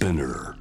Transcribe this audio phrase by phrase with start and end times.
[0.00, 0.54] Spinner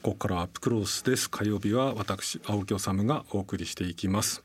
[0.00, 1.28] ここからはアップクロースです。
[1.28, 4.44] 火曜日は私青木治がお送りしていきます。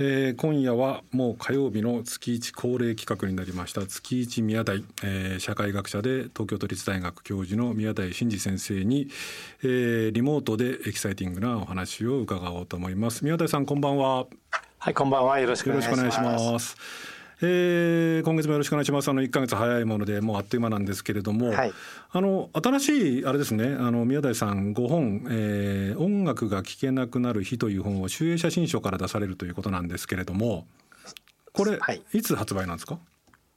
[0.00, 3.86] えー、今夜はもう火曜日の月一恒例企画になりました。
[3.86, 9.06] 月一宮台、えー、社会学者で東京都立大学教授の宮台真司先生に、
[9.62, 13.24] えー、リモートでエキサイティングなお話を伺おうと思います。
[13.24, 14.26] 宮台さんこんばんは。
[14.78, 15.38] はいこんばんは。
[15.38, 16.76] よろしくお願いします
[17.40, 19.08] えー、今月もよろしくお願いします。
[19.08, 21.72] あの1か月早いものでもうあっという間なんですけれども、はい、
[22.10, 30.66] あの新しいあれですね、あの宮台さん5本、えー、音楽が聴けなくなる日という本を集英写真書から出されるということなんですけれども、
[31.52, 32.98] これ、はい、いつ発売なんですか？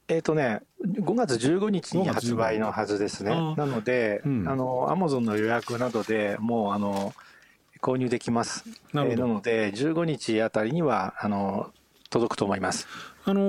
[0.08, 3.30] えっ、とね、5月15日に発売のはずですね。
[3.56, 7.14] なので、うん、あのアマゾンの予約などでもうあの
[7.80, 8.64] 購入できます。
[8.92, 11.72] な,、えー、なので15日あたりにはあの
[12.10, 12.86] 届くと思います。
[13.24, 13.40] あの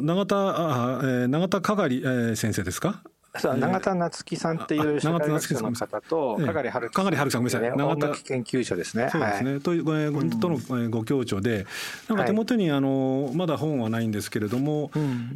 [0.00, 3.02] ー、永田あ、えー、永田かがり、えー、先生ですか？
[3.32, 7.76] 永田夏樹さんっていう社会学者の方と、かがりはるかがりはるさん、ごめんなさい。
[7.76, 8.08] 永田。
[8.24, 9.08] 研究者ですね。
[9.12, 9.60] そうですね。
[9.60, 11.66] という、とのご協調で、
[12.08, 14.90] なんか手元に、あの、まだ本はないんですけれども、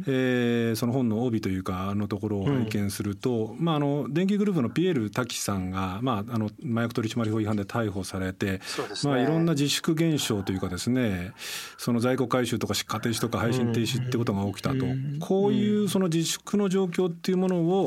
[0.07, 8.59] えその本の帯というか、あのところを拝見すると、まあ、あの、電気グループのピエール滝さんが、まあ、あの、麻薬取締法違反で逮捕されて、
[9.03, 11.31] まあ、いろんな自粛現象というかですね、
[11.77, 14.85] その在庫回収とか出荷停止とか配信停止ってことが起きたと。
[15.19, 17.84] こういうその自粛の状況っていうものを、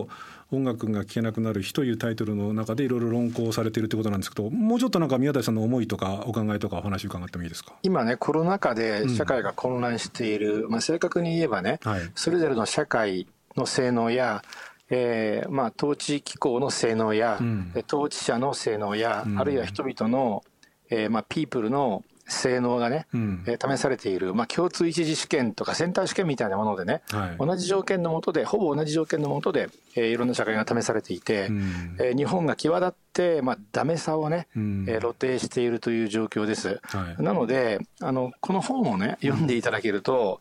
[0.51, 7.75] 音楽が聴けなくなる日というタイトルの中でいろいろ論考されているということなんですけどもうちょっとなんか宮台さんの思いとかお考えとかお話伺ってもいいですか？
[7.83, 14.43] 今ねコロナ禍で社会が混乱している、うん、まあ、正確に言えばね、はい、それぞれの社会の性能や
[14.91, 20.43] えーまあ、統治機構の性能や、うん、統治者の性能や、うん、あるいは人々の、
[20.89, 36.81] えーまあ、ピープルの性能がね、うん、えー、試されている、まあ、共通一次試験とかセンター試験みたいなものでね、はい、同じ条件のもとで、ほぼ同じ条件のもとで、えー、いろんな社会が試されていて、うん、えー、日本が際立って、まあ、ダメさをね、うん、えー、露呈しているという状況です。
[36.85, 40.41] はい、なので、あの、この本をね、読んでいただけると、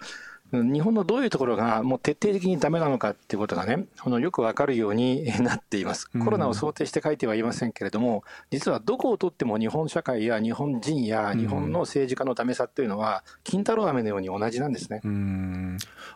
[0.52, 6.10] 日本のどういうところがもう徹底的にダメなのかっていうことがね、あのよくわかるように なっています。
[6.10, 15.02] コロナを想定して書いてはいませんけれども、実はどこをとっても日本社会や日本人や日本の政治家のダメさっていうのは、金太郎飴のように同じなんですね。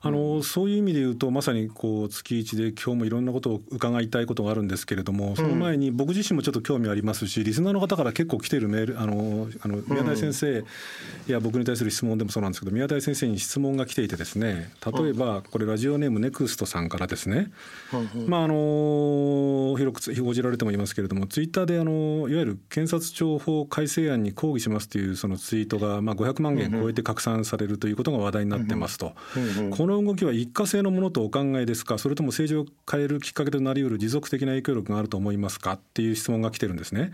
[0.04, 10.64] あのそういう意味で言うと、まさにこう月一で今日もいろんなことを伺いたいことがあるんですけれども、その前に僕自身もちょっと興味ありますし、リスナーの方から結構来てるメール、あのあの宮台先生
[11.28, 17.52] や僕に対する質問でもそうなんですけど、宮台先生に質問が来ていてですね、例えばこれラジオネームネクストさんからですね、
[18.28, 29.14] まああの広く報じられてもいますけれどもツイッターであのいわゆる検察庁法改正案に抗議しますというそのツイートがまあ500万件超えて拡散されるということが話題になってますと、
[29.72, 31.98] この動きは一過性のものとお考えですか？
[31.98, 35.74] それとも政治を変えるきっかけとなりうる持続的な影響力があると思いますか？
[35.74, 37.12] っていう質問が来てるんですね。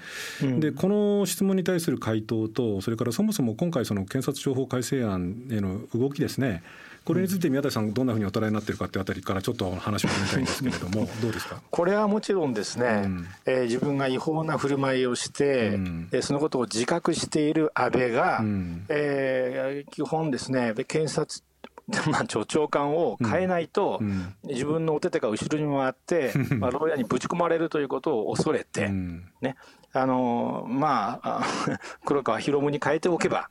[0.60, 6.64] でこの質問に対する回答とそれからそもそも今回その検察庁法改正案への動きですね
[7.08, 11.62] これについて宮台さんどんなふうにお捉えになっているかっていうあたりからちょっと話を聞きたいんですけれどもどうですか？
[11.72, 21.46] これはもちろんですね、うん、えー、自分が違法な振る舞いをして、うん、そのことを自覚している安倍が、うん、えー、基本ですね検察
[22.12, 24.02] まあ、長官を変えないと、
[24.44, 29.56] 自分のお手手が後ろに回って、 まあ、牢屋にぶち込まれるということを恐れて、ね、
[29.94, 31.46] あのまあ、
[32.06, 33.50] 黒川博文に変えておけば、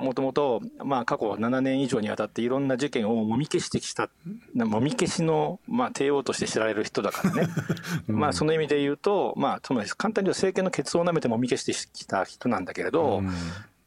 [0.00, 4.08] もともと、まあ、過去7年以上にわたっていろんな事件をもみ消してきた、
[4.54, 7.48] もみ消しの、まあ、帝王として知られる人だからね、
[8.08, 13.30] うん、まあ、その意味で言うと、まあ、つまり簡単に言うと政権のケツを舐めてもみ消してきた人なんだけれど、うん、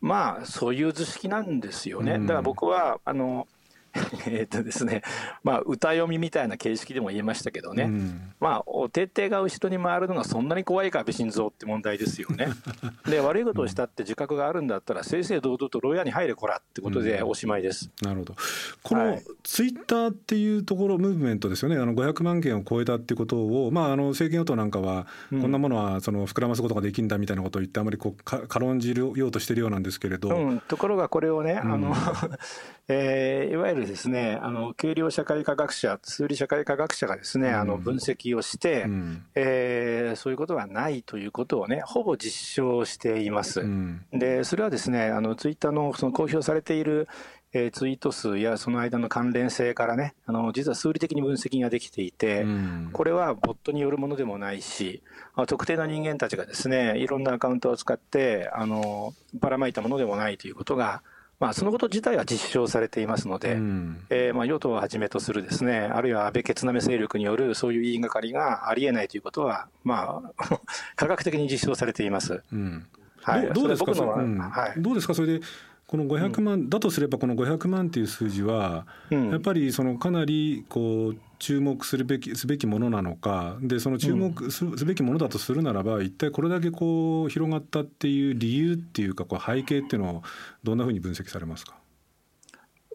[0.01, 2.19] まあ、そういう図式なんですよね。
[2.19, 3.47] だから僕は、あの、
[4.28, 5.01] えっとですね、
[5.44, 12.50] まあ、歌読みみたいな形式でも言えましたけどね、うん、まあ、お手手が後ろに回るのがそんなに怖いか、安倍晋三って問題ですよね。
[13.07, 17.89] で、悪いことをしたって自覚があるんだったら、正々堂々と牢屋に入れこらってことでおしまいです。
[18.01, 18.35] うん、なるほど。
[18.84, 30.35] このツイッターっていうところ、ムーブメントですよね、あの500万件を超えたっていうことを、まあ、あの政権与党なんかは、こんなものはその膨らますことができるんだみたいなことを言って、あまりこう軽んじようとしてるようなんですけれど。
[30.35, 31.93] うん、ところがこれをね、あの
[32.87, 43.61] えー、いわゆるですね、あの、軽量社会科学者、数理社会科学者がですね、うん、あの、分析をして、うん、えー、そういうことはないということをね、ほぼ実証しています。
[43.61, 47.08] うん、で、それはですね、あの、ツイッターのその公表されている、
[47.53, 55.02] えー、ツイート数やその間の関連性からね、あの、実は数理的に分析ができていて、うん、これはボットによるものでもないし、
[55.47, 61.02] 特定の人間たちがですね、いろんなアカウントを使って、あの、ばらまいたものでもないということが、
[61.40, 70.59] まあ、そのこと自体は実証されていますので、うん、えー、まあ、与党をはじめとするですね、あるいは安倍決なめ勢力によるそういう言いがかりがありえないということは、まあ、
[70.96, 72.41] 科学的に実証されています。
[72.53, 72.85] うん、
[73.22, 75.46] はい、どうですか、うん、はい、どうですか、それで
[75.87, 83.58] この500万、うん、だとすればこの500万っていう数字は、やっぱりそのかなりこう注目するべきすべきものなのか。
[83.61, 90.23] でその注目すべきものだとするならば、一体これだけこう広がったっていう理由っていうかこう背景っていうのを
[90.64, 91.76] どんなふうに分析されますか？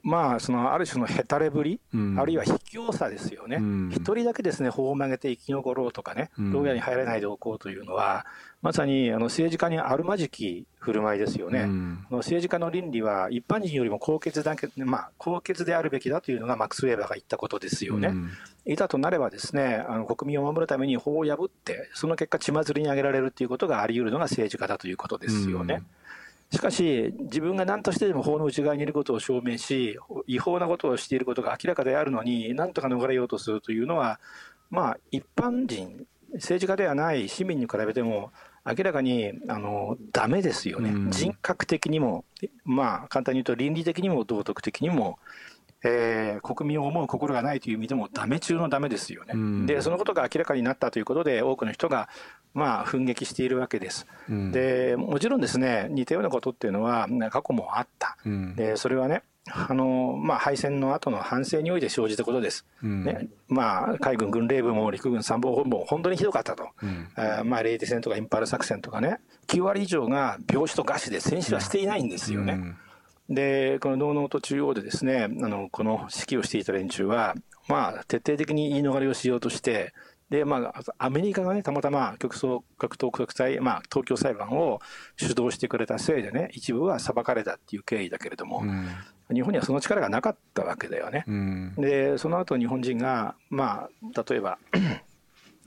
[0.02, 8.24] まあ、そのある種のへたれぶり、うん、あるいは卑怯さですよね、一、うん、人だけですね、法を曲げて生き残ろうとかね、牢屋に入らないでおこうというのは、
[8.62, 18.14] まさにあの政治家にあるまじき振る舞いですよね、うん、政治家の倫理は一般人よりも高潔だけ、まあ、高潔であるべきだというのがマックス・ウェーバーが言ったことですよね。
[18.66, 25.82] いざとなればですねあの国民を守るために法を破って、その結果、血祭りに上げられるということがあり得るのが政治家だということですよね。
[26.52, 34.18] しかし、自分が何としてでも法の内側にいることを証明し、違法なことをしていることが明らかであるのに、なんとか逃れようとするというのは、
[34.68, 38.32] まあ、一般人、政治家ではない市民に比べても、
[38.64, 42.24] 明らかにあのダメですよね、人格的にも、
[42.64, 45.18] まあ、簡単に言うと倫理的にも道徳的にも、
[45.82, 52.08] えー、国民を思う心がないという意味でもダメ中のダメですよね、うん、でそのことが明らかになったということで多くの人が
[52.52, 59.22] まあ奮撃しているわけです、うん、でもちろんですね似たようなことっていうのは過去もあった、うん、でそれはね
[59.52, 69.18] あのまあ、敗戦の後の反省において生じたことです、ねまあ、海軍軍令部も陸軍参謀本部も本当にひどかったと、うん、あまあ、レイテ戦とかインパール作戦とかね、
[69.48, 72.76] 9割以上が病死と餓死で戦死はしていないんですよね。
[73.30, 77.34] で、この農農と中央でですね、あの、この指揮をしていた連中は、
[77.68, 79.94] まあ、徹底的に言い逃れをしようとして、
[80.30, 84.80] で、まあ、アメリカがね、たまたま極総格闘国際、まあ、東京裁判を
[85.16, 88.88] 主導してくれたせいでね、一部は裁かれたっていう経緯だけれども、うん、
[89.32, 91.24] 日本にはその力がなかったわけだよね。
[91.26, 94.58] うん、で、その後日本人が、まあ、例えば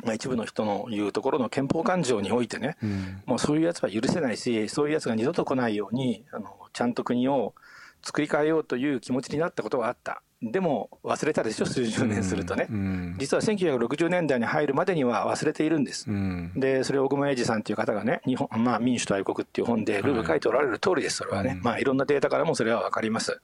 [0.04, 7.54] まあ、一部の人の言うところの憲法感情においてね、うん、もうそういうやつは許せないし、そういうやつが二度と来ないように、あのちゃんと国を
[8.01, 10.22] 作り変えようという気持ちになったことがあった。
[10.42, 12.68] でも忘れたでしょ、数十年するとね。
[12.69, 16.10] うん、実は1960年代に入るまでには忘れているんです。
[16.10, 21.60] うん、で、それを小熊英二さんという方がね、日本、まあ、民主と愛国っていう本でルール書いておられる通りです、それはね。
[21.63, 23.40] まあ、いろんなデータからもそれはわかります。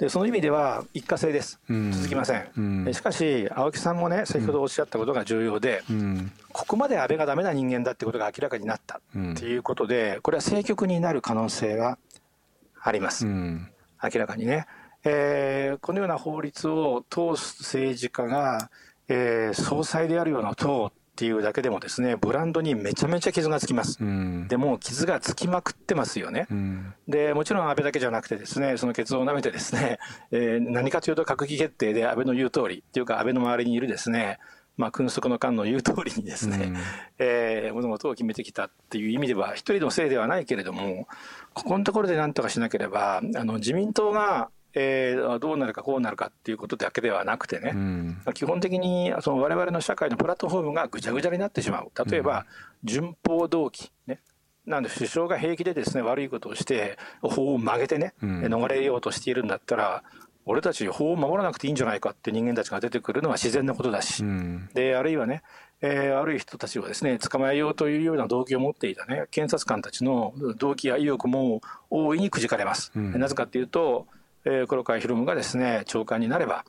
[0.00, 9.00] でその意味では一過性です、続きません、うん、しかし、青木さんもね、先ほどおっしゃったことが重要で、うん、ここまで安倍がだめな人間だってことが明らかになったっ
[9.36, 11.98] ていうことで、これは政局になる可能性は
[12.80, 13.68] あります、明
[14.14, 14.66] らかにね。
[15.04, 18.70] えー、このような法律を通す政治家が、
[19.08, 23.98] えー、総裁であるような党っていうだけでもですね、ブランドにめちゃめちゃ傷がつきます。
[24.00, 26.46] うん、でも傷がつきまくってますよね。
[26.50, 29.98] うん、で、もちろん安倍だけじゃなくてですね、そのケツを舐めてですね、
[30.32, 34.38] えー、何かというと閣議決定で安倍の言う通りっていうか安倍の周りにいるですね、
[34.78, 36.76] まあ、君側の官の言う通りにですね、うん、
[37.18, 41.06] えー、物事を決めてきたっていう意味では、一人のせいではないけれども、
[41.52, 51.90] ここのところで何とかしなければ、あの自民党がえー、どうなるかこうなるかっていうことだけではなくてね、うん、基本的にその我々の社会のプラットフォームがぐちゃぐちゃになってしまう。
[52.08, 52.46] 例えば、
[52.84, 54.20] 順法動機ね。
[54.66, 60.04] なんで首相が平気でですね悪いことをして法を曲げてね、うん、逃れようとしているんだったら
[60.44, 65.42] 俺たち法を守らなくていいんじゃないかって人間たちが出てくるのは自然なことだし、うん、であるいはね、
[65.80, 71.60] えー、あるい人たちをですね捕まえようというような動機を持っていたね検察官たちの動機や意欲も
[71.90, 72.92] 大いにくじかれます。
[72.94, 74.06] うん、なぜかっていうと
[74.44, 76.64] えー、黒川博文がですね長官になれば、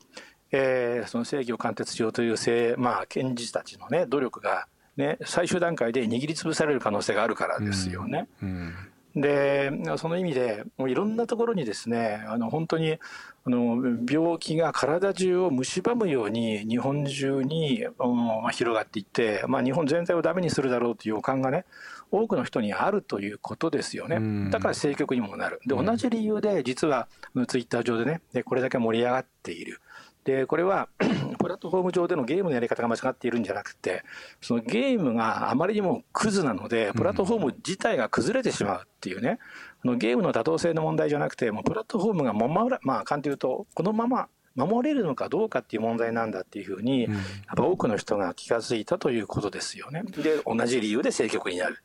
[0.50, 8.28] えー、その正義を貫徹しようという政、まあ、検事たちの、ね、努力が、ね、最終段階で握りつぶされる可能性があるからですよね。
[8.42, 8.74] うんうん
[9.14, 12.98] でその意味でもういろんなところにですねあの本当に
[13.44, 21.64] あの病気が体中を蝕むように日本中に、まあ、広がっていって、まあ、日本全体をダメにするだろうという予感がね
[22.12, 24.50] 多くの人にあるということですよね。
[24.50, 25.60] だから政局にもなる。
[25.66, 27.08] で、同じ理由で実は
[27.48, 29.80] ツイッター上でね、でこれだけ盛り上がっている。
[30.24, 30.88] で、これは
[31.38, 34.04] プラットフォーム上でのゲームのやり方が間違っているんじゃなくて、
[34.40, 39.38] そのゲームがあまりにもクズなので、プラットフォーム自体が崩れてしまうっていうね、
[39.84, 47.12] あのゲームの妥当性の問題じゃなくて、もうプラットフォームが守ら、まあ、簡単に言うと、このまま守れるのかどうかっていう問題なんだっていうふうに、やっ
[47.56, 50.02] ぱ多くの人が気が付いたということですよね。
[50.02, 51.82] で、同じ理由で政局になる。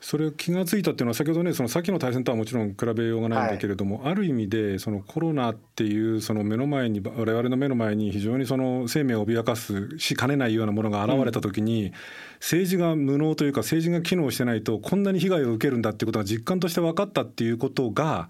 [0.00, 11.92] それ気が付いたっていうのは先ほどねその先の対戦とはもちろん比べようがないんだけれども、はい、ある意味でそのコロナっていうその目の前に我々の目の前に非常にその生命を脅かすしかねないようなものが現れた時に、うん、
[12.40, 18.28] 政治が無能というか政治が機能してないとこんなに被害を受けるんだっていうことが実感として分かったっていうことが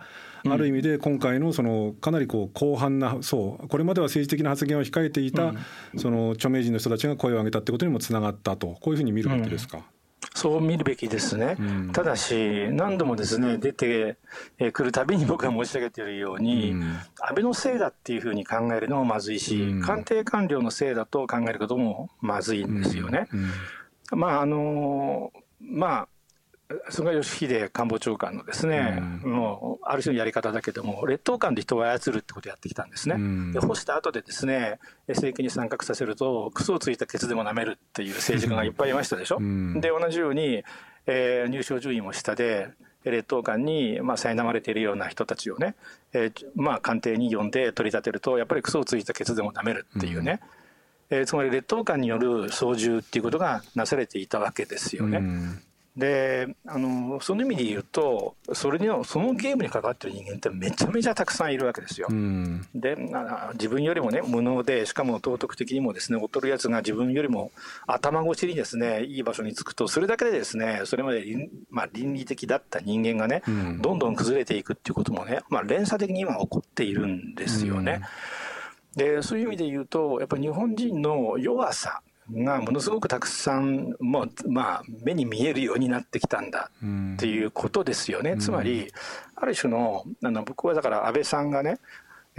[0.49, 5.53] ある意味で今回のそのかなりこう広範なそうこれまでは政治的な発言を控えていた
[5.97, 9.83] その著名人の人たちが声を上げたってことにもつながったとこういうふうに見るわけですか？
[10.39, 14.17] そう見るべきですね、うん、ただし、何度もですね出て
[14.73, 16.83] くるたびに僕が申し上げているように、うん、
[17.19, 23.27] 安倍のせいだっていうふうに考えるのもまずいし、うん、官邸官僚のせいだと考えることもまずいんですよね。
[24.13, 26.09] まああのまあ
[26.91, 33.15] 菅義偉官房長官のですね、うん、もうある種のやり方だけども、劣等感で人を操るってことをやってきたんですね。
[33.15, 39.39] うん、で、干した後でですね、政権に参画させると、クソをついたケツでも舐めるっていう政治家がいっぱいいましたでしょ。
[39.39, 40.63] うん、で、同じように、
[41.07, 42.69] えー、入賞順位も下で、
[43.05, 45.77] 劣等感にまあ苛まれているような人たちをね、
[46.13, 50.41] えー、まあ官邸に呼んで取り立てると、やっぱりクソをついたケツでも舐めるっていうね。
[51.11, 55.23] えー、つまり劣等感による操縦っていうことがなされていたわけですよね。
[55.99, 62.07] であのその意味で言うとそれにそのゲームに関わってる人間ってめちゃめちゃたくさんいるわけですよ。
[62.09, 62.97] うん、で
[63.55, 67.51] 自分よりもね無能でしかも道徳的にもですね劣るやつが自分よりも
[67.89, 71.25] 頭越しにですねいい場所につくとそれだけでですねそれまで、
[71.69, 78.03] まあ、倫理的だった人間がね、うん、どんどん崩れていくっていうこともね、まあ、連鎖的に今起こっているんですよね。
[78.97, 88.33] うん、でそういう意味で言うとやっぱり日本人の弱さがものすごくたくさんもう、まあ、目に見えるようになってきたんだっていうことですよね。
[88.33, 88.93] うん、つまり
[89.35, 91.79] ある種のあの僕はだから安倍さんがね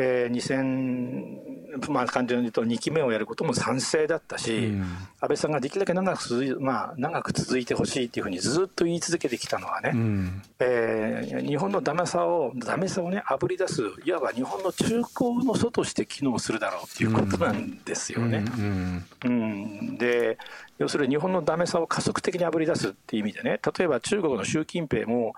[0.02, 18.46] えー、2000、まあ、感じで言うと2期目をやることも賛成だったし、うん、安倍さんができるだけ長く続い,、まあ、長く続いてほしいっていうふうにずっと言い続けてきたのはね、うん、えー、日本のダメさをダメさをねあぶり出すいわば日本の中高の祖として機能するだろうっていうことなんですよね。
[18.58, 20.38] うん、うん、で
[20.80, 25.34] 要するに日本のダメさを加速的にあぶり出すっていう意味でね例えば中国の習近平も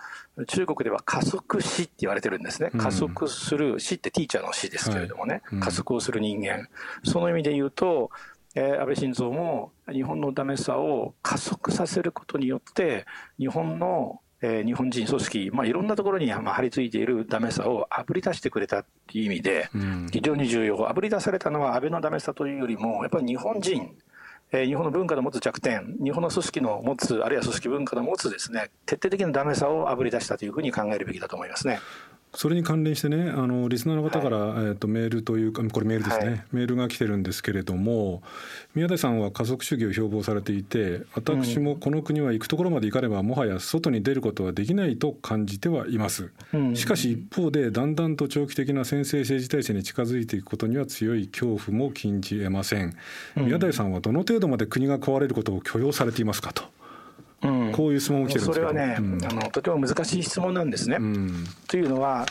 [0.47, 6.69] 中国では加速死って言われてるんですね、加速する死ってティーチャーの死ですけれどもね、加速をする人間。
[7.03, 8.11] その意味で言うと、
[8.55, 13.05] えー、安倍晋三も日本のダメさを加速させることによって
[13.37, 19.69] 日本のえー、日本人組織、まあ、いろんなところに、まあ、張り付いているダメさをあぶり出してくれたっていう意味で、
[20.11, 23.95] 非常に重要、あぶり出されたのは安倍のダメさというよりも、やっぱり日本人、
[24.53, 31.79] えー、日本の文化の持つ弱点、日本の組織の持つ、あるいは組織文化の持つですね、徹底的なダメさをあぶり出したというふうに考えるべきだと思いますね。
[32.33, 38.23] それに関連してねあのリスナーの方から、はい、えーと、メールというかこれメールですね、はい、メールが来てるんですけれども
[38.73, 52.95] 宮台さんは家族主義を標榜されていて私もこの国は行くところまで行かねばもはや外に出ることはできないと感じてはいます、うん、しかし一方でだんだんと長期的な先制政治体制に近づいていくことには強い恐怖も禁じえません、
[53.35, 56.63] 宮台さんはどの程度まで国が壊れることを許容されていますかと。
[57.43, 60.97] うん、こういう質問を来てるんですそれはね、うん、あのとても難しい質問なんですね。
[60.99, 62.25] うん、というのは、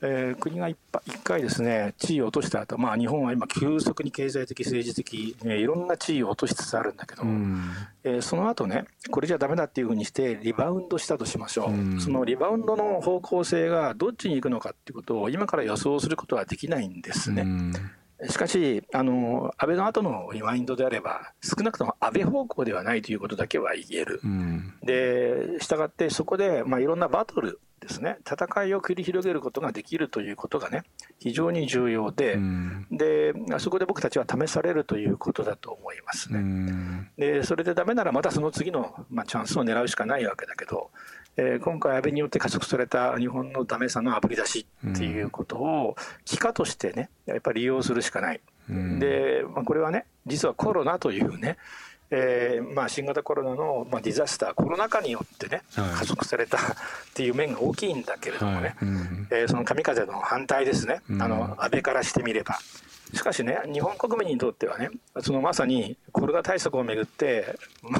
[0.00, 0.76] えー、国が一
[1.22, 7.70] 回ですね地位を落とした後、まあ日本は今急速に経済的政治的、えー、いろんな地位を落としつつあるんだけど、うん、
[8.04, 17.42] えー、その後ねこれじゃダメだっていうふうにしてリバウンドしたとしましょう、うん、そのリバウンドの方向性がどっちに行くのかっていうことを今から予想することはできないんですね。
[17.42, 17.72] うん
[18.28, 30.84] しかし、あの安倍の後のリマインドであれば、少なくとも安倍方向ではないということだけは言える、うん、でしたがって、そこで、まあ、いろんなバトルですね、戦いを繰り広げることができるということがね、
[31.18, 36.38] 非常に重要で、うん、でそこで僕たちは試されるということだと思いますね。
[36.38, 40.90] うん、でそれでダメなら、またその次の、まあ、チャンスを狙うしかないわけだけど、
[41.36, 48.40] えー、今回、安倍によって加速された日本のダメさのあぶり出しっていうことを、機化としてね、やっぱり利用するしかない。
[48.68, 51.56] で、まあ、これはね、実はコロナというね、
[52.10, 56.60] えーまあ、新型コロナの、まあ、ディザスター、コロナ禍によってね、加速されたっ
[57.14, 62.58] ていう面が大きいんだけれどもね、はいうん、えー、その神風の反対ですね、あの安倍からしてみれば。
[63.12, 67.98] しかしね、日本国民にとってはね、そのまさにコロナ対策をめぐって、ま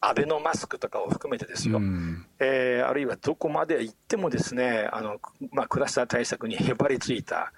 [0.00, 5.18] あ、アベノマスクとかを含めてですよ、うん、えー、あるいはどこまで行ってもですね、あの
[5.52, 7.52] まあ、クラスター対策にへばりついた、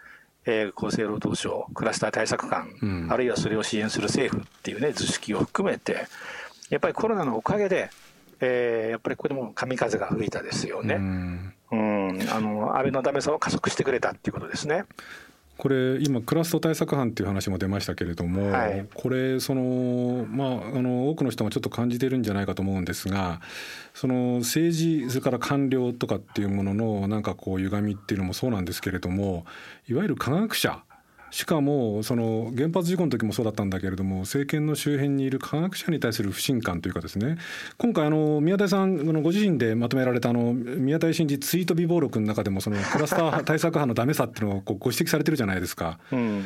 [0.47, 6.07] えー、厚生労働省、クラスター対策官、うん、あるいはそれを支援する政府っていうね、図式を含めて、
[6.71, 7.91] やっぱりコロナのおかげで、
[8.41, 10.97] えー、やっぱりここでも神風が吹いたですよね。
[10.97, 12.29] うん、うん。
[12.31, 14.85] あの安倍のダメさを加速してくれたっていうことですね。
[15.59, 20.49] これ今クラスト対策班っていう話も出ましたけれども、はい、これそのまあ
[20.79, 23.41] あの多くの人がちょっと感じてるんじゃないかと思うんですが
[23.95, 29.47] その政治それから官僚とかっていうもののなんかこう歪みっていうのもそうなんですけれども
[29.89, 30.83] いわゆる科学者
[31.31, 37.37] しかもその原発事故の時もそうだったんだけれども政権の周辺にいる科学者に対する不信感というかですね。
[37.79, 45.99] 今回あの宮台さんのご自身でまとめられたあの宮台真司ツイート備忘録の中でもそのクラスター対策派のダメさっていうのをご指摘されてるじゃないですか。
[46.13, 46.45] うん。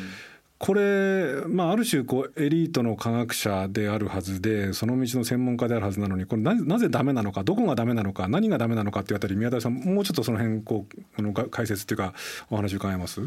[0.57, 12.13] これ、まあ、ある種こうエリートの科学者であるはずでその道の専門家であるはずなのにこれななぜダメなのかどこがダメなのか何がダメなのかっていうあたり宮台さんもうちょっとその辺こうあの解説っていうか
[12.51, 13.21] お話伺えます？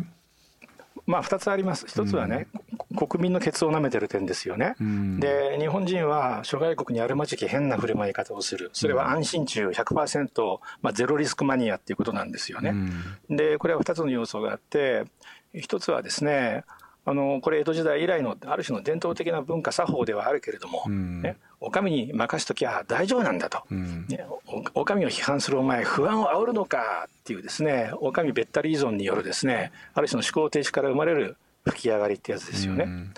[1.06, 2.46] まあ、2つあります、1つはね、
[2.92, 12.70] うん、国民のケツを舐めてる点ですよね、うん、で日本人は諸外国にあるまじき変な振る舞い方をする、それは安心中100%、まあ、ゼロリスクマニアっていうことなんですよね。
[13.28, 15.04] うん、でこれは2つの要素があって、
[15.54, 16.64] 1つはですね、
[17.06, 24.24] あのこれ江戸時代以来のある種の伝統的な文化作法ではあるけれども、うん、ね、お上に任しときゃ大丈夫なんだと、うん、ね、
[24.74, 32.84] お上を批判するお前不安を煽るのかっていうですねお上べったり依存によるですねある種の思考停止から生まれる吹き上がりってやつですよね。
[32.84, 33.14] うん、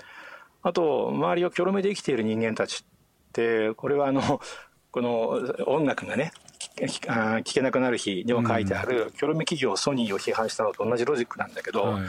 [0.63, 4.41] あと周りをきょろめで生きている人間たちってこれはあの
[4.91, 5.29] この
[5.65, 6.31] 音楽がね
[6.77, 12.03] 聞けなくなる日にも書いてある、キョロメ企業ソニーを批判したのと同じロジックなんだけど、はい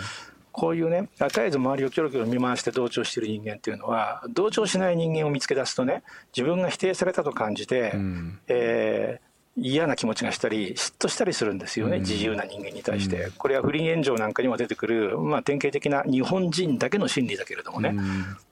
[0.59, 6.03] こういうね絶えず周りをキョロキョロ見回して同調している人間っていうのは同調しない人間を見つけ出すとね
[6.37, 17.95] 自分が否定されたと感じて、うん、えー、嫌な気持ちがしたり嫉妬したりするんですよね、うん、自由な人間に対して、うん、これは不倫炎上なんかにも出てくる、まあ、典型的な日本人だけの心理だけれどもね、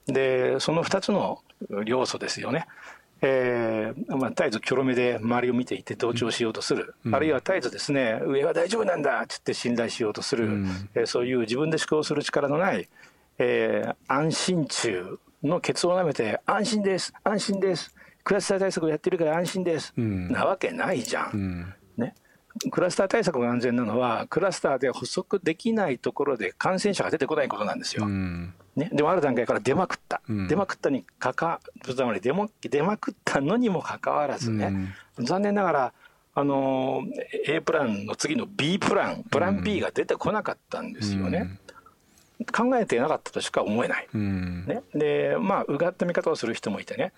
[0.06, 1.40] でその2つの
[1.86, 2.68] 要素ですよね
[3.23, 12.88] えーまあ、絶えずキョロ目で周りを見ていて同調しようとする、うん、あるいは絶えずですね上は大丈夫なんだって言って信頼しようとする、うん、えー、そういう自分で思考する力のない、
[13.38, 17.94] えー、安心中のケツを舐めて安心です安心です。
[18.23, 22.12] クラスター対策をやってるから安心です、うん、なわけないじゃん、ね、
[22.73, 28.04] クラスター対策が安全なのはクラスターで補足できないところで感染者が出てこないことなんですよ。
[28.76, 31.61] ね、でもある段階から出まくった、うん、出まくったにかか
[32.21, 35.92] 出ま出まくったのにもかかわらずね、うん、残念ながら、
[36.35, 37.02] あの
[37.47, 41.59] A プランの次の B プランプラン B が出てこなかったんですよね。
[42.52, 47.12] 考えていなかったとしか思えない、うん、ね、でまあうがった見方をする人もいてね。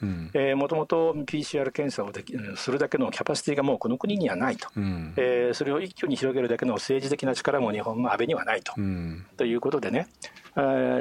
[0.54, 10.08] もともと PCR 検査をできするだけのキャパシティがもうこの国にはないと、うん、えー、それを一挙に広げるだけの政治的な力も日本の安倍にはないと、うん、ということでね。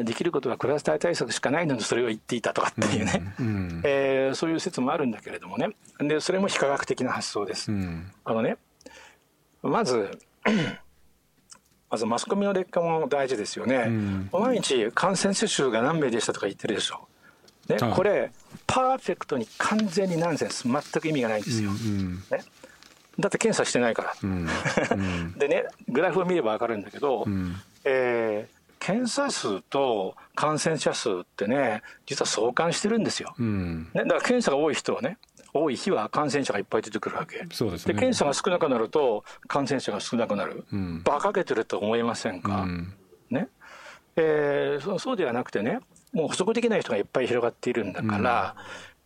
[0.03, 5.69] できることはクラスター対策しかないのにそれを言っていたとかっていうね、うん、えー、そういう説もあるんだけれどもね。
[5.99, 7.71] でそれも非科学的な発想です。
[8.23, 8.57] あのね
[9.63, 10.11] まず
[11.89, 17.07] まずマスコミの劣化も大事ですよね、うん、毎日感染者数が何名でしたとか言ってるでしょ。
[17.69, 18.31] ね、これ
[18.65, 20.67] パーフェクトに完全にナンセンス。
[20.67, 21.69] 全く意味がないんですよ。
[21.71, 22.43] うん、ね、
[23.19, 24.13] だって検査してないから。
[24.23, 24.47] うん、
[25.37, 33.35] でねグラフを見れば分かるんだけど、うん、えー、検査数と感染者数ってね実は相関してるんですよ。
[33.37, 35.17] ね、だから検査が多い人はね
[35.53, 37.45] 多い日は感染者がいっぱい出てくるわけ。
[37.51, 42.93] そうです、ね、で検査が少なくなると感染者が少なくなる、うん、馬鹿げてると思いませんか、うん、
[43.29, 43.49] ね。
[44.15, 45.79] えー、そうではなくてね
[46.11, 48.55] もう補足できない人がいっぱい広がっているんだから、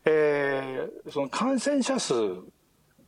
[0.05, 2.13] うん、えー、その感染者数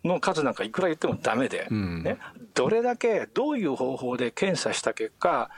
[0.03, 2.17] の数なんかいくら言ってもダメで、うん、ね、
[2.53, 5.49] どれだけどういう方法で検査した結果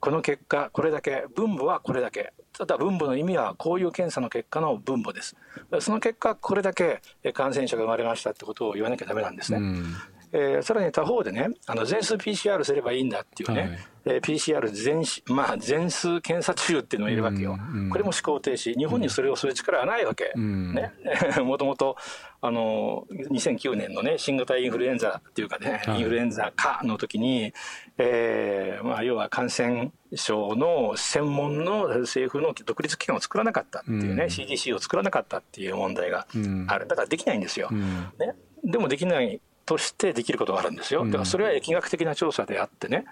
[0.00, 5.36] この結果これだけ分母はこれだけただ分母の意味はこういう検査の結果の分母です。
[5.80, 7.00] その結果これだけ
[7.32, 9.58] 感染者が生まれましたってことを言わなきゃダメなんですね。
[9.58, 9.96] うん
[10.32, 20.92] えー、さらに他方でね、あの全数 PCR すればいいんだっていうね、はい、えー、PCR 全,、まあ、全数検査中っていうのがいるわけよ、うんうん、これも思考停止、日本にそれをする力はないわけ、うん、ね、
[21.44, 21.96] もともと
[22.40, 27.52] あの2009年のね、新型インフルエンザっていうかね、はい、インフルエンザ化の時に、
[27.98, 36.26] えーまあ、要は感染症の専門の政府の独立機関を作らなかったっていうね、うん、CDC を作らなかったっていう問題が
[36.68, 37.68] ある、だからできないんですよ。
[37.70, 37.80] うん、
[38.18, 41.04] ね、でもできないとしてできることがあるんですよ。
[41.04, 43.04] だからそれは疫学的な調査であってね。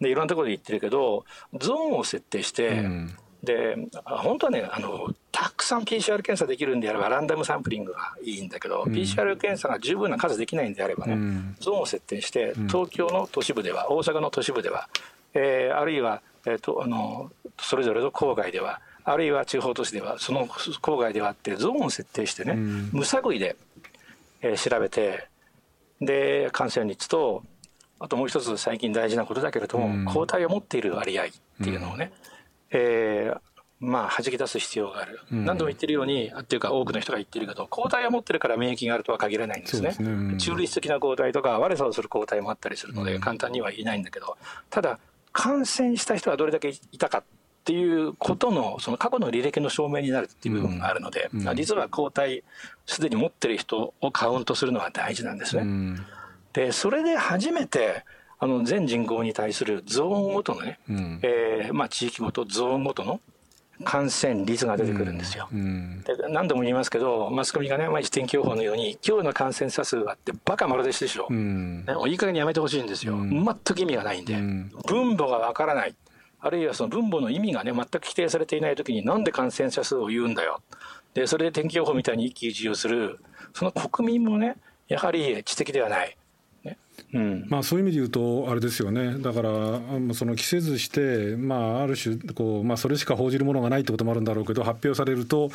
[0.00, 1.24] でいろんなところで言ってるけど
[1.58, 14.88] ゾーンを設定して、うん、で本当はねあのたくさん PCR 検査できるんであればランダムサンプリングがいいんだけど、うん、PCR 検査が十分な数できないんであればね、うん、ゾーンを設定して東京の都市部では大阪の都市部では、
[15.34, 17.30] えー、あるいは、えーと、あの
[17.60, 22.54] それぞれの郊外ではあるいは地方都市ではその郊外ではってゾーンを設定してね、
[22.92, 23.56] 無作為で、
[24.42, 25.28] えー、調べて
[26.00, 27.42] で感染率と
[28.00, 31.26] あともう一つ最近大事なことだけれども、うん、抗体を持っている割合っ
[31.62, 32.12] ていうのをね、
[32.72, 33.40] うん、えー、
[33.80, 44.36] まあ弾き出す必要がある、うん、何度も言ってるようにっていうか多くの人が言ってるけど抗体を持ってるから免疫があるとは限らないんですね、ね、中立的な抗体とか悪さをする抗体もあったりするので簡単には言えないんだけど
[44.70, 45.00] ただ
[45.32, 47.24] 感染した人がどれだけいたかっ
[47.68, 52.42] っていうことの、その過去の履歴の証明になるっていう部分があるので、うん、実は抗体、
[52.86, 55.62] すでに持ってる人をカウントするのが大事なんですね。
[55.62, 56.06] うん、
[56.54, 58.06] で、それで初めて、
[58.38, 63.20] あの全人口に対するゾーンごとのね、うん、えー、まあ、地域ごと、ゾーンごとの
[63.84, 65.48] 感染率が出てくるんですよ。
[65.52, 71.26] うん、で何度も言いますけど、マスコミがね、毎日天気予報のように、今日の感染者数があって、バカ丸出しでしょ。
[71.28, 73.12] うん、ね、いい加減にやめてほしいんですよ。
[73.12, 74.34] うん、全く意味がないんで。
[74.86, 75.94] 分母がわからない。
[76.40, 80.62] あるいはその分母の意味がね、全く規定されていない時に、なんで感染者数を言うんだよ。
[81.14, 83.18] で、それで天気予報みたいに一喜一憂する、
[83.54, 86.16] その国民もね、やはり知的ではない。
[87.14, 89.50] うん、まあ、そういう意味で言うと、あれですよね、だから、
[90.14, 95.50] その着せずして、まあ、ある種こう、まあ、それしか報じるものがないってこともあるんだろうけど、発表されると、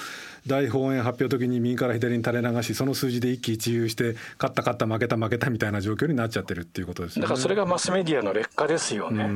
[0.48, 9.30] 大本営発表の時に右から左に垂れ流し、その数字で一喜一憂して、勝った、勝った、負けた、負けたみたいな状況になっちゃってるっていうことですねだからそれがマスメディアの劣化ですよね。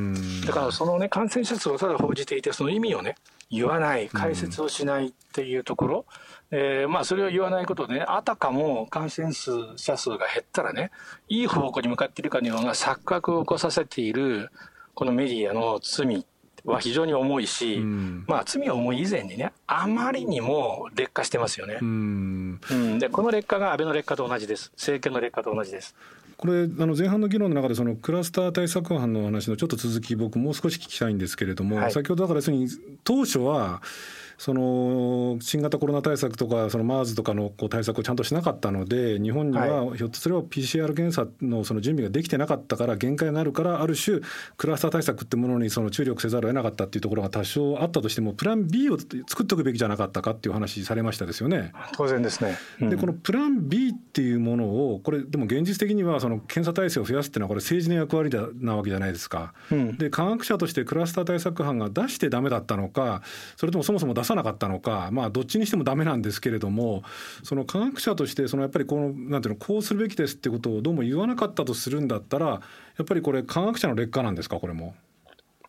[0.46, 3.16] だからそのね、感染者数をただ報じていて、その意味をね、
[3.50, 5.98] 言わない、解説をしないっていうところ。
[5.98, 10.90] うんえー、まあそれを言わないことでね、あたかも感染者数が減ったらね、
[11.28, 14.50] いい方向に向かっているかのような錯覚を起こさせている、
[14.94, 16.24] このメディアの罪
[16.64, 21.78] は非常に重いし、うん、まあ罪重い以前にね、あまりにも劣化してますよね。
[21.82, 24.72] うん、うん、でこの劣化が安倍の劣化と同じです。
[24.74, 25.94] 政権の劣化と同じです。
[26.38, 32.68] これあの前半の議論の中でそのクラスター対策班の話のちょっと続き僕もう少し聞きたいんですけれども、はい、先ほどだから要するに
[33.02, 33.82] 当初は
[34.38, 44.20] その新型コロナ対策とかその MERS とかのこう対策をちゃんとしなかったので日本にはひょっとすれば PCR 検査のその準備ができてなかったから限界があるからある種
[44.56, 51.72] クラスター対策ってものにその注力せざるを得なかったっていうところが多少あったとしてもプラン B を作っておくべきじゃなかったかっていう話されましたですよね。
[51.94, 59.52] 当然ですね、うん、でこのプラン B っていうものをこれでも現実的にはその検査体制を増やすっていうのはこれ政治の役割なわけじゃないですか。
[59.72, 63.22] うん、で科学者としてクラスター対策班が出してダメだったのか
[63.56, 67.02] それともそもそも出さなかったのかまあ、どっちにしてもダメなんですけれども、
[67.42, 72.60] その科学者として、そのやっぱりこの、なんていうの、こうするべきですってことをどうも言わなかったとするんだったら、や
[73.02, 74.94] っぱりこれ、科学者の劣化なんですか、これも？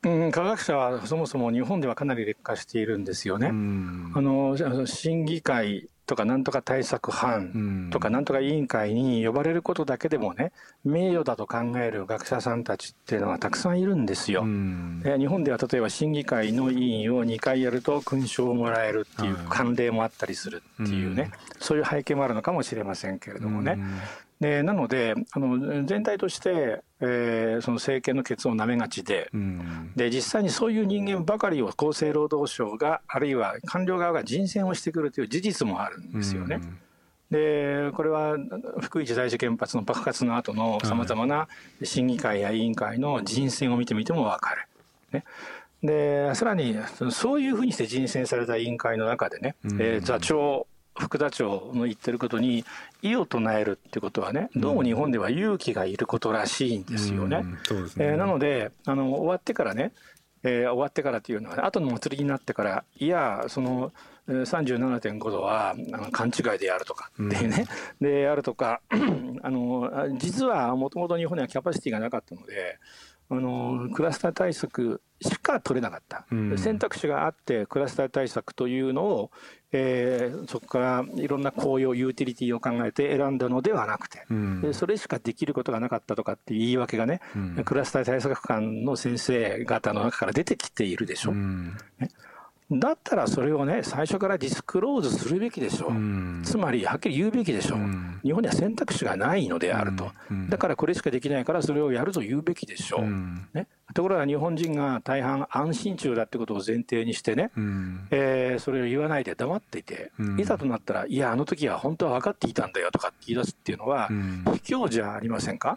[0.02, 3.48] うん、科学者はそもそも日本ではかなり劣化しているんですよね。
[3.48, 10.52] あの審議会とかなんとか対策班とかなんとか委員会に呼ばれることだけでもね
[10.84, 14.42] 名誉だと考える学者さんたちっていうのはたくさんいるんですよ。
[14.44, 23.78] 日本では例えば審議会の委員を2回やると勲章をもらえるっていう慣例もあったりするっていうねそういう背景もあるのかもしれませんけれどもね。
[24.40, 29.30] でなのであの全体として、えー、その政権の決をなめがちで,、
[29.98, 36.62] で実際にそういう人間ばかりを厚生労働省があるいは官僚側が人選をしてくるという事実もあるんですよね。
[37.32, 38.38] でこれは
[38.80, 41.48] 福井第一原発の爆発の後のさまざまな
[41.84, 44.68] 審議会や委員会の人選を見てみても分かる。
[45.12, 45.24] ね、
[45.84, 46.76] でさらに
[47.12, 50.66] そういうふうにして人選された委員会の中でね、えー、座長
[51.00, 52.66] 副座長の言ってることに
[53.02, 57.44] 異を唱えるってことはね、どうも日本では勇気がいることらしいんですよね。
[57.98, 59.94] えなのであの終わってからね、
[60.44, 63.92] えー、終わってからっていうのは、ね、後の祭りになってからいやその
[64.28, 67.66] 37.5度はあの勘違いであるとかっていうね、
[68.00, 68.82] うん、であるとか
[69.42, 72.78] あの実はもともと日本にはキャパシティがなかったので
[73.32, 79.32] あのクラスター対策しか取れなかった、うん、選択肢があってクラスター対策というのを、
[79.72, 91.34] えー、そこからいろんな効用ユーティリティを考えて選んだのではなくて、うん、それしかできることがなかったとかっていう言い訳がね、うん、クラスター対策官の先生方の中から出てきているでしょ。
[91.34, 91.76] ね
[92.72, 95.92] だったらそれをね、最初からディスクローズするべきでしょう。
[95.92, 103.58] うん、つまり、はっきり言うべきでしょう、うん、日本には選択肢がないのであると、うん、だからこれしかできないからそれをやると言うべきでしょう。
[103.58, 115.76] ね、ところが日本人が大半安心中だってことを前提にしてね、うん、えー、それを言わないで黙っていて、いざとなったら、いや、あの時は本当は分かっていたんだよとかって言い出すっていうのは、卑怯じゃありませんか、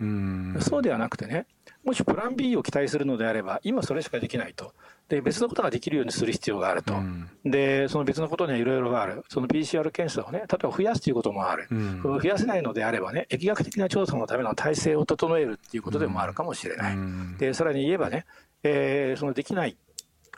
[0.60, 1.46] そうではなくてね、
[1.84, 4.72] もしプラン B を期待するのであれば、今それしかできないと。
[5.08, 6.94] で、別のことができるようにする必要があると。
[6.94, 9.24] うん、で、その別のことにはいろいろある。
[9.28, 11.66] その PCR 検査をね、例えば増やすということもある。
[11.70, 16.94] うん、増やせないのであればね、疫学的な調査のための体制を整えるっていうことでもあるかもしれない。
[16.94, 18.26] うん、で、さらに言えばね、
[18.62, 19.76] えー、そのできない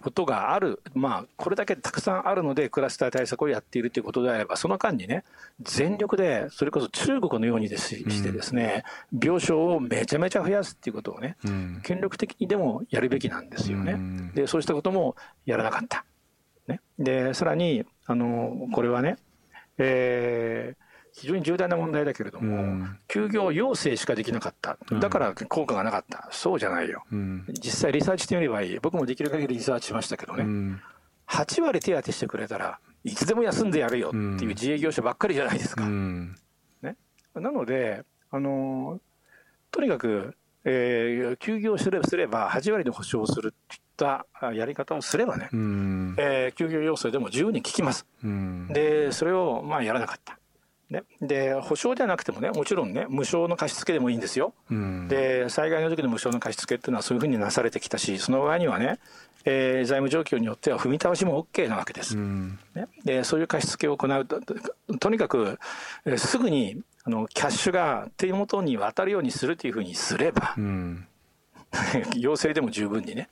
[0.03, 5.25] ことがある、まあ、これだけたくさんあるので、クラスター対策をやっているということであれば、その間にね、
[5.63, 13.93] 全力で、それこそ中国のようにですしてですね、うん、病床をめちゃめちゃ増やすっていうことをね、うん、権力的にでもやるべきなんですよね。
[13.93, 16.05] うん、で、そうしたこともやらなかった。
[16.67, 19.17] ね、で、さらに、あの、これはね、
[19.79, 20.84] えー、
[21.17, 30.81] 非常に重大な問題だけれども、うん、休業要請しかできなかった、だから効果がなかった、そうじゃないよ、うん、実際リサーチしてみればいい、僕もできる限りリサーチしましたけどね、うん、
[31.29, 35.87] 8割手当してくれたらいつでも休んでやるよっていう自営業者ばっかりじゃないですか。
[35.87, 36.97] ね、
[37.35, 38.99] なので、あの
[39.71, 48.07] とにかく、えー、休業すれすれば8割で保証するっていったやり方をすればね、うん、えー、休業要請でも十分に効きます。
[48.25, 50.39] うん、でそれをまあやらなかった。
[50.91, 58.99] ね、で保証ではなくてもねもちろんね無償の貸付でもいいんですよ、うん、で災害の時の無償の貸付っていうのはそういうふうになされてきたしその場合にはね、
[59.47, 64.41] えー、財務状況によっては踏み倒しも OK なわけです、うん、ね、でそういう貸付を行うと
[64.99, 65.59] とにかく、
[66.05, 71.07] えー、すぐにあのキャッシュが手元に渡るようにするというふうにすれば、うん、
[72.17, 73.29] 要請でも十分にね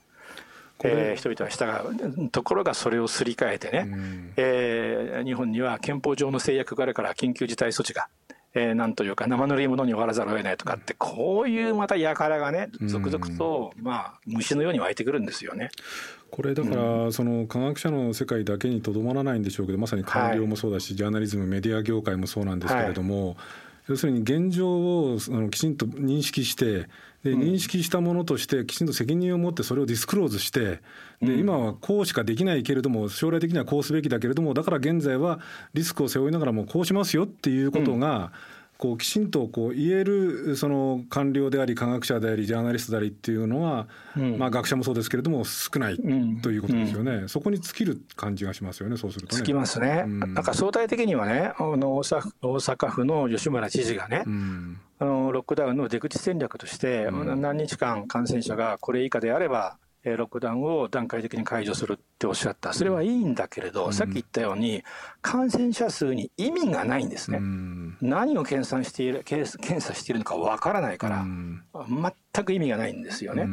[0.84, 8.08] えー、人々は従うところがそれをすり替えてね、うん、えー、日本には憲法上の制約があるから緊急事態措置が、
[8.54, 15.70] えー、なんというか生ぬるいものに終わらざるを得ないとかってこういうまた輩がね続々と、まあ虫のように湧いてくるんですよね。
[16.30, 23.36] これだから、その科学者の世界だけにとどまらないんでしょうけどまさに官僚もそうだし、ジャーナリズムメディア業界もそうなんですけれども、
[23.88, 26.88] 要するに現状をあのきちんと認識して
[27.24, 30.80] で認識したものとしてきちんと責任を持ってそれをディスクローズして
[31.20, 35.40] で今はこうしかできないけれども将来的にはこうすべきだけれどもだから現在は
[35.74, 38.32] リスクを背負いながらもこうしますよっていうことが、
[38.82, 43.86] こうきちんとこう言えるその官僚であり科学者でありジャーナリストでありっていうのは、
[44.38, 45.96] まあ学者もそうですけれども少ない
[46.42, 54.24] ということですよね、そこに尽きる感じがしますよねそうすると、ね、尽きますね、なんか相対的にはねあの大阪府の吉村知事がね、
[54.98, 64.82] あのロックダウンの出口戦略として、何日間感染者がこれ以下であればロックダウンを段階的に解除するっておっしゃった、それはいいんだけれど、うん、さっき言ったように、
[65.20, 69.48] 感染者数に意味がないんですね、うん、何を検査している検
[69.80, 71.62] 査しているのかわからないから、うん、
[72.32, 73.46] 全く意味がないんですよね。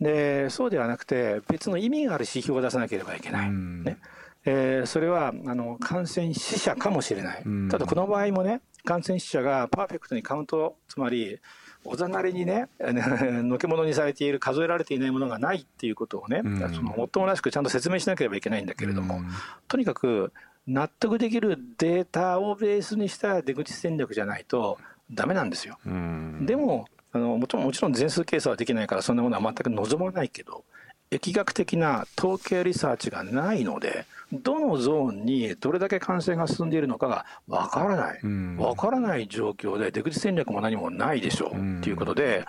[0.00, 3.50] でそうではなくて、別の意味がある指標を出さなければいけない。
[3.50, 3.98] ね。
[4.44, 11.38] えー、それはあの感染死者かもしれない、ただこの場合もね、感染死者がパーフェクトにカウント、つまり
[11.84, 19.28] おざなりにね、 のけものにされている、数えられていないものがないっていうことをね、うん、そのもっともらしくちゃんと説明しなければいけないんだけれども、うん、
[19.68, 20.32] とにかく
[20.66, 24.78] 納得できるデータをベースにした出口戦略じゃないと
[25.10, 25.78] ダメなんですよ。
[25.86, 30.64] うん、でもあのもちろんもちろん全数計算はできないからそんなものは全く望まないけど
[31.10, 38.20] 疫学的な統計リサーチがないのでどのゾーンにどれだけ感染が進んでいるのかがわからない、
[38.58, 42.44] わからない状況で出口戦略も何もないでしょう、ということで、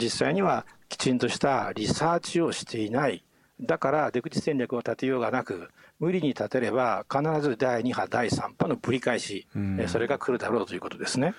[0.00, 3.24] 実際にはきちんとしたリサーチをしていない、
[3.60, 5.68] だから出口戦略を立てようがなく、
[6.00, 9.46] 無理に立てれば必ず第2波、第3波の繰り返し、
[9.86, 11.34] それが来るだろうということですね。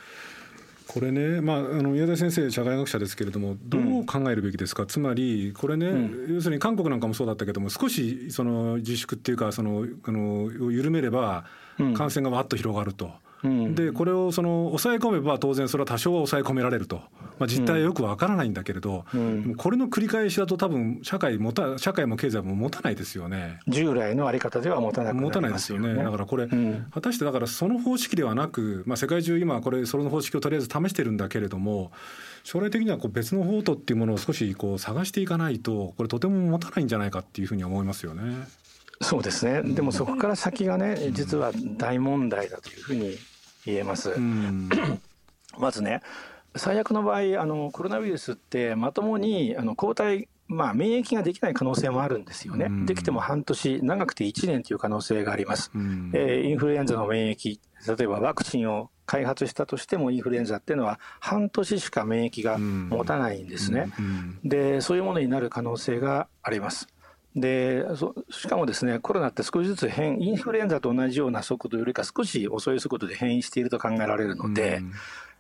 [0.88, 11.46] これね、まあ、あの宮台先生社会学者ですけれどもどう考えるべきですか、うん、つまりこれね、うん、要するに韓国なんかもそうだったけども少しその自粛っていうかそのあの緩めれば
[11.96, 13.12] 感染がわっと広がると。
[13.44, 17.02] でこれをその抑え込めば当然それは多少は抑え込められると、
[17.40, 23.60] まあ、実態はよくわからないんだけれど、うん、これの繰り返しだと多分社会もた社会も経済も持たないですよね。
[23.68, 25.94] 従来のあり方では持たなくな持たないですよね。
[25.94, 31.92] だからこれ、うん、果たしてだからその方式ではなく、まあ、世界中今これその方式をとりあえず試してるんだけれども
[32.44, 38.48] 将来的にはこう別の方途っていうものを少しこう探していかないとこれとても持たないんじゃないかっていうふうに思いますよね。
[39.02, 39.62] そうですね。
[39.74, 43.18] でもそこから先がね実は大問題だというふうに
[43.66, 44.16] 言えます。
[45.58, 46.02] まずね
[46.56, 57.60] 最悪の場合あのコロナウイルスってまともにあの抗体まあ、免疫ができない可能性もあるんですよね、できても半年、長くて1年という可能性があります、えー、インフルエンザの免疫、
[57.98, 63.88] 例えばワクチンを開発したとしても、インフルエンザっていうのは、半年しか免疫が持たないんですね、
[64.44, 66.88] でそういうものになる可能性があります。
[67.36, 67.84] で
[68.30, 74.94] しかもですねコロナって少しずつ変インフルエンザと同じような速度よりか少し遅い速度で変異していると考えられるので、うん、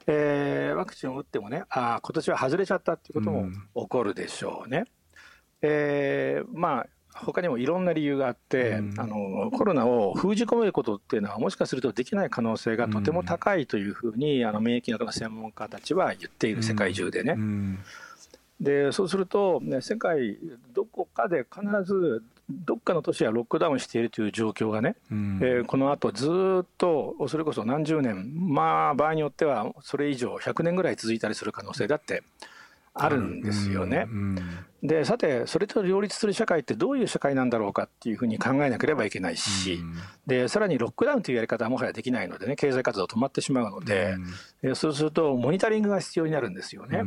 [0.07, 4.79] えー、ワクチンを打ってもねあ今年は外れちゃったっていうことも起こるでしょうね。
[4.79, 4.85] うん、
[5.61, 17.37] えー、まあ他にもいろんな理由があって、うん、あのコロナを封じ込めることっていうのはもしかするとできない可能性がとても高いというふうに、あの免疫学の専門家たちは言っている世界中でね。
[18.63, 20.37] でそうすると、ね、世界
[20.73, 26.27] どこかで必ずどっかの都市はロックダウンしているという状況がね、うん、えー、このあとず
[26.63, 32.23] っとそれこそ何十年まあ場合によってはそれ以上100年ぐらい続いたりする可能性だって
[32.93, 34.07] あるんですよね。
[34.83, 39.79] でさてそれと両立する社会ってどういう社会なんだろうかっていうふうに考えなければいけないし、
[40.27, 44.17] でさらにロックダウンというやり方はもはやできないのでね経済活動止まってしまうので、
[44.61, 47.01] うそうするとモニタリングが必要になるんですよね。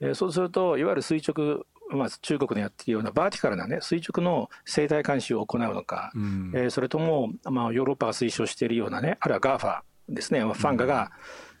[0.00, 11.10] うそうするといわゆる垂直まあ、中国のやっているようなバーティカルな、ね、垂直の生態監視を行うのか、うん、えー、それとも、まあ、ヨーロッパが推奨しているようなねあるいは GAFA ですねファンガが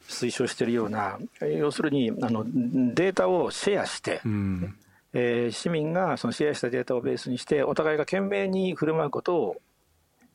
[0.08, 4.76] 推奨しているような、要するにあのデータをシェアして、うん、
[5.12, 9.56] えー、市民がそのシェアしたデータをベースにしてお互いが懸命に振る舞うことを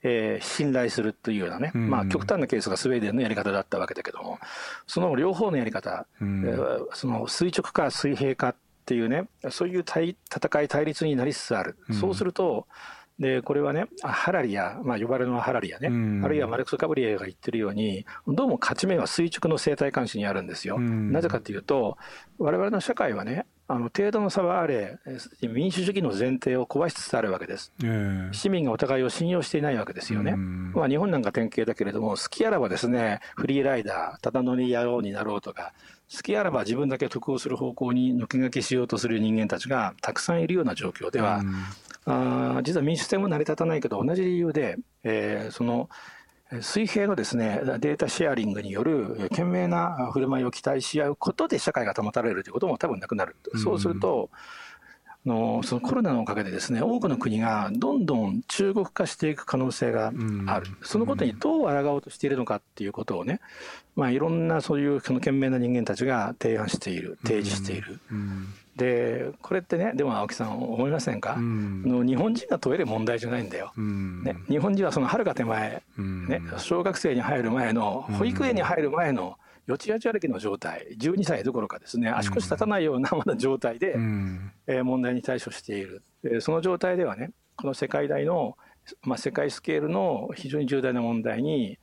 [0.05, 4.37] えー、信頼するというようなね、まあ、極端なケースがスウェーデンのやり方だったわけだけども、
[4.85, 8.55] その両方のやり方、うん、えー、その垂直か水平かっ
[8.85, 11.77] ていうね、そういう対戦い、対立になりつつある。
[11.93, 12.67] そうすると、
[13.23, 15.87] でこれはね、ハラリア、まあ、呼ばれのハラリアね、
[16.23, 20.77] あるいはマルクス・カブリエが言ってるように、どうも勝ち目は垂直の生態監視にあるんですよ。
[20.77, 21.97] なぜかというと、
[22.37, 24.97] 我々の社会はね、あの程度の差はあれ、
[25.41, 27.71] 民主主義の前提を壊しつつあるわけです。
[28.33, 30.33] 市民がお互いを信用していないわけですよね。
[30.75, 35.73] まあ、日本なんか典型だけれども、好きあらばですね、フリーライダー、ただ乗り野郎になろうとか、
[36.13, 41.41] 好きあらば自分だけ得をする方向に抜け駆けしようとする人間たちがたくさんいるような状況では、
[42.05, 45.89] あ実は民主制も成り立たないけど同じ理由で、えー、その
[46.61, 54.29] 水平のですねデータシェアリングによる懸命な振る舞いを期待し合うことで社会が保たれるということも多分なくなる、そうすると
[55.25, 60.11] のそのコロナのおかげでですね多くの国がどんどん中国化していく可能性が
[60.47, 63.39] ある、そのことにどう抗おうとしているのかっていうことをね、
[63.95, 67.99] まあ、いろんなそういうその懸命な人間たちが提案している提示している。
[68.75, 83.95] でこれってねでも青木さん思いませんか、の日本人が問える問題じゃないんだよ、ね、日本人はそのはるか手前、ね、小学生に入る前の保育園に入る前の、よちよち歩きの状態12歳どころかですね足腰立たないような まだ状態で、
[84.67, 88.57] え問題に対処している、えその状態ではねこの世界大の、
[89.03, 91.77] まあ、世界スケールの非常に重大な問題に、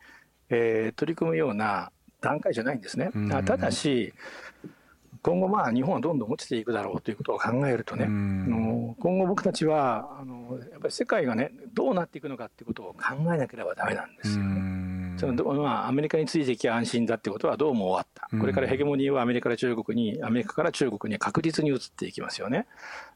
[0.50, 1.90] えー、取り組むような
[2.20, 3.10] 段階じゃないんですね。
[3.46, 4.12] ただし
[5.22, 8.06] 今後まあ日本はどんどん落ちていくだろうということを考えるとね、
[8.98, 14.89] 今後僕たちはあのやっぱり世界がねどうなっていくのかっていうことを考えなければダメなんですよね。
[15.20, 18.38] そのまあ、アメリカについていきゃ安心だってことはどうも終わった。
[18.38, 22.66] これからヘゲモニーはアメリカから中国に、アメリカから中国に確実に移っていきますよね。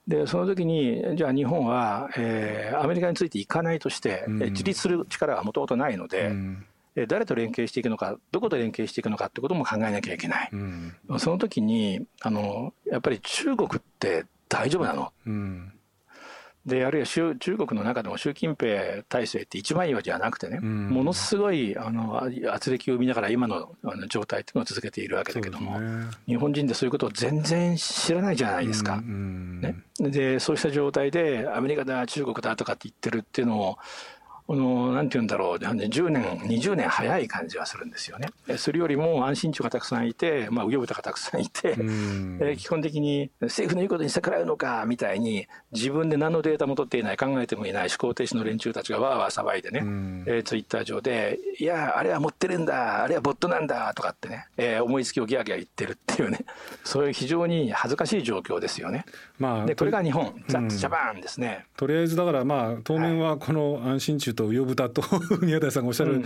[0.07, 6.33] で、その時に、じゃあ日本は、えー、アメリカについていかないとして、自立する力はもともとないので、
[7.09, 10.51] 誰と連携していくのか、どこと連携していくのかってことも考えなきゃいけない。
[10.53, 15.73] うん、その時に、あの、やっぱり中国って大丈夫なの、うん、
[16.67, 29.01] で、あるいは中国の中でも習近平体制って一番いいわけじゃなくてね、うん、ものすごいあの圧力を生みながら今のあの状態っていうのを続けているわけだけども、ね、日本人でそういうことを全然知らないじゃないですか。
[29.03, 33.79] ね、で、そうした状態でアメリカだ、中国だとかって言ってるっていうのを、
[34.47, 38.29] この、なんて言うんだろう、10年、20年早い感じはするんですよね。
[38.59, 41.77] それよりも安心地がたくさんいて、まあ、右翼がたくさんいて、
[42.41, 49.81] え基本的に政府の言うことに逆らうのか、みたいに、自分で何のデータも取っていない、考えてもいない思考停止の連中たちがわーわー騒いでね、
[50.27, 56.41] えー、ツイッター上で、いや、あれは持ってるんだ、あれはボットなんだ、とかってね、えー、思いつきをギャーギャー言ってるっていうね、
[56.85, 59.07] そういう非常に恥ずかしい状況ですよね。
[59.39, 61.65] まあ、で、これが日本、ザッツジャパンですね。
[61.77, 65.03] とりあえずだから、まあ、当面はこの安心中と魚豚と
[65.43, 66.23] 宮台さんがおっしゃる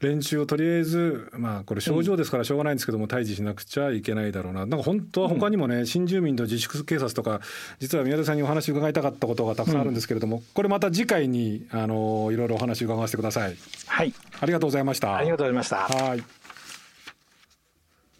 [0.00, 4.66] 連中をとりあえず、まあ、これ症状ですからしょうがないんですけども、退治しなくちゃいけないだろうな。
[4.66, 7.40] なんか本当は他にもね、新住民と自粛警察とか、
[7.78, 13.56] 実は宮台さんにお話伺いたかったことがたくさんあるんですけれども、これまた次回に、あの、いろいろお話伺わせてください。
[13.86, 14.12] はい。
[14.40, 15.16] ありがとうございました。
[15.16, 15.76] ありがとうございました。
[15.76, 16.35] はい。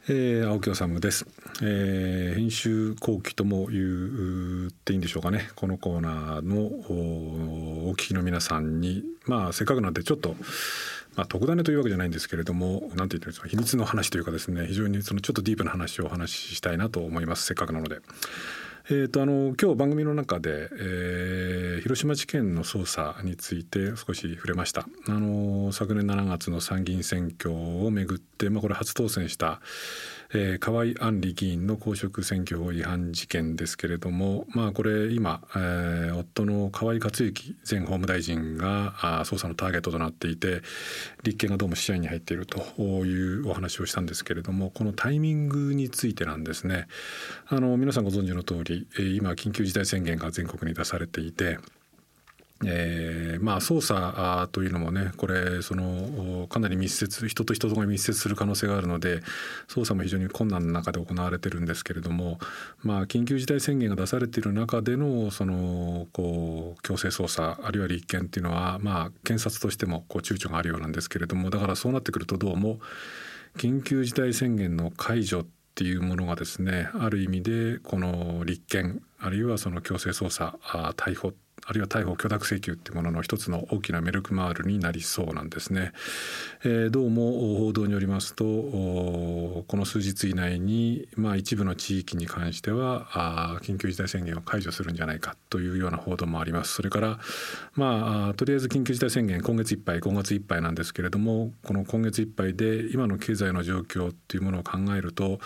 [0.09, 1.27] えー、青木治です、
[1.63, 5.51] えー、編集後期とも言っていいんでしょうかね。
[5.57, 6.61] このコーナーの
[7.89, 10.37] お聞きの皆さんにまあせっかくなんでちょっと
[11.17, 17.47] まあ、特ダネというわけじゃないんですけれども何て言ってるんですか秘密の話というかですね非常にそのちょっとディープな話をお話ししたいなと思います。
[17.47, 17.97] せっかくなので。
[18.89, 24.87] えーと、あの今日番組の中で、えー、広島事件の捜査について少し触れました。
[25.09, 29.61] あの昨年7月の参議院選挙をめぐって、まあ、これ初当選した
[30.33, 40.63] えー、河井案里議員の公職選挙法違反事件ですけれども、まあ、これ今、えー、夫の河井克行前法務大臣があ捜査のターゲットとなっていて
[41.23, 42.61] 立憲がどうも視野に入っていると
[43.05, 46.87] いうお話をしたんですけれどもこのタイミングについてなんですね。
[47.49, 48.87] あの皆さんご存知の通り
[49.17, 51.59] 今緊急事態宣言が全国に出されていて
[52.65, 59.21] えー、まあ捜査というのもねこれそのかなり密接人と人とが密接する可能性があるので
[59.69, 62.39] 捜査も非常に困難な中で行われてるんですけれども、
[62.83, 72.79] まあ、緊急事態宣言が出されている中でのそのこう強制捜査あるいは立件っていうのは、まあ、検察としてもこう躊躇があるようなんですけれどもだからそうなってくるとどうも
[73.59, 80.59] 緊急事態宣言の解除っていうものがですねある意味でこの立件あるいはその強制捜査
[80.97, 81.35] 逮捕っ
[81.69, 85.93] あるいは逮捕許諾請求っていうものの一つの大きなメルクマールになりそうなんですね。
[86.63, 96.75] えー、どうも報道によりますとこの数日以内に、まあ、一部の地域に関してはあ緊急事態宣言を解除するんじゃないかというような報道もあります。
[96.75, 97.19] それから、
[97.75, 105.41] まあ、とりあえず緊急事態宣言今月いっぱい5月いっぱいなんですけれどもこの今月いっぱいで今の経済の状況っていうものを考えると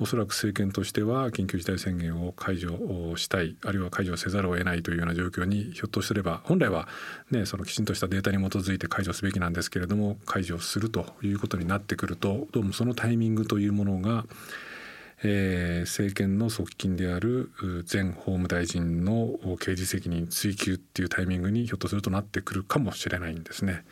[0.00, 6.88] おそらく政権としては緊急事態宣言を解除したいあるいは解除せざるを得ないというような状況にひょっとすれば本来は、
[7.30, 14.24] ね、そのきちんとしたデータに基づいて解除すべきなんですけれども解除するということになってくるとどうもそのタイミングというものが
[15.24, 17.50] えー、政権の側近である
[17.90, 23.84] 前法務大臣の刑事責任追及っていうタイミングにひょっとするとなってくるかもしれないんですね。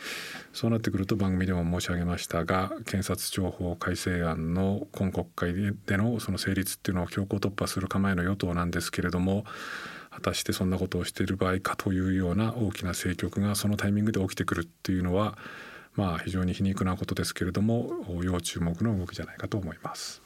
[0.53, 5.55] そうなってくると番組でも申し上げましたが検察庁法改正案の今国会
[5.87, 9.45] でのその成立っていうのを強行突破する構えの与党なんですけれども
[10.15, 15.37] 果たしてそんなことをしている場合かというような大きな政局がそのタイミングで起きてくるっていうのは
[15.95, 17.91] まあ非常に皮肉なことですけれども
[18.23, 20.24] 要注目の動きじゃないかと思います。